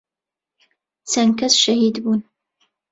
[1.11, 2.19] چەند کەس شەهید بوون